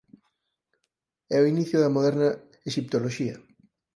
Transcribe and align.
É 1.35 1.37
o 1.43 1.49
inicio 1.53 1.77
da 1.81 1.93
moderna 1.95 2.29
exiptoloxía. 2.69 3.35